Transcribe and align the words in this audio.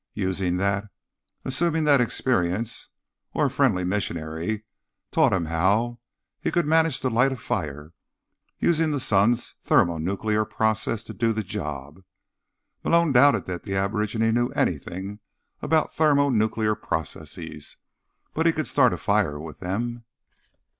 Using 0.15 0.57
that—assuming 0.57 1.83
that 1.83 2.01
experience, 2.01 2.89
or 3.35 3.45
a 3.45 3.49
friendly 3.51 3.83
missionary, 3.83 4.63
taught 5.11 5.31
him 5.31 5.45
how—he 5.45 6.49
could 6.49 6.65
manage 6.65 7.01
to 7.01 7.09
light 7.11 7.31
a 7.31 7.35
fire, 7.37 7.93
using 8.57 8.89
the 8.89 8.99
sun's 8.99 9.53
thermonuclear 9.61 10.43
processes 10.43 11.03
to 11.03 11.13
do 11.13 11.33
the 11.33 11.43
job. 11.43 12.01
Malone 12.83 13.11
doubted 13.11 13.45
that 13.45 13.61
the 13.61 13.75
aborigine 13.75 14.31
knew 14.31 14.47
anything 14.53 15.19
about 15.61 15.93
thermonuclear 15.93 16.73
processes, 16.73 17.77
but 18.33 18.47
he 18.47 18.51
could 18.51 18.65
start 18.65 18.93
a 18.93 18.97
fire 18.97 19.39
with 19.39 19.59
them. 19.59 20.03